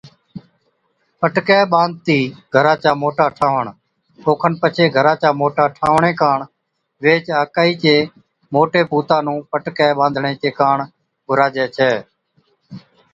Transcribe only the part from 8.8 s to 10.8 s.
پُوتا نُون پٽڪَي ٻانڌڻي چي ڪاڻ